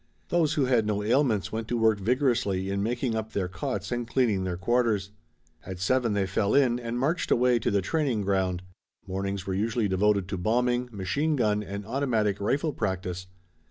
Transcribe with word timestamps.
Those 0.29 0.55
who 0.55 0.65
had 0.65 0.87
no 0.87 1.03
ailments 1.03 1.51
went 1.51 1.67
to 1.67 1.77
work 1.77 1.99
vigorously 1.99 2.71
in 2.71 2.81
making 2.81 3.13
up 3.13 3.33
their 3.33 3.47
cots 3.47 3.91
and 3.91 4.07
cleaning 4.07 4.45
their 4.45 4.57
quarters. 4.57 5.11
At 5.63 5.77
seven 5.77 6.13
they 6.13 6.25
fell 6.25 6.55
in 6.55 6.79
and 6.79 6.97
marched 6.97 7.29
away 7.29 7.59
to 7.59 7.69
the 7.69 7.83
training 7.83 8.21
ground. 8.23 8.63
Mornings 9.05 9.45
were 9.45 9.53
usually 9.53 9.87
devoted 9.87 10.27
to 10.29 10.39
bombing, 10.39 10.89
machine 10.91 11.35
gun 11.35 11.61
and 11.61 11.85
automatic 11.85 12.41
rifle 12.41 12.73
practice. 12.73 13.27